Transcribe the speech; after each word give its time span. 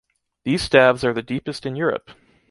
These 0.45 0.63
staves 0.63 1.03
are 1.03 1.13
the 1.13 1.21
deepest 1.21 1.63
in 1.63 1.75
Europe! 1.75 2.09